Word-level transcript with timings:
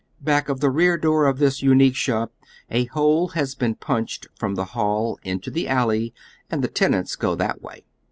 Back 0.23 0.49
of 0.49 0.61
the 0.61 0.71
rear 0.71 0.99
wall 1.03 1.27
of 1.29 1.37
this 1.37 1.61
unique 1.61 1.93
shop 1.95 2.33
a 2.71 2.85
hole 2.85 3.27
has 3.37 3.53
been 3.53 3.75
punched 3.75 4.25
from 4.35 4.55
the 4.55 4.65
liall 4.73 5.17
hito 5.21 5.51
the 5.51 5.67
alley 5.67 6.11
and 6.49 6.63
the 6.63 6.67
tenants 6.67 7.15
go 7.15 7.35
that 7.35 7.61
way. 7.61 7.83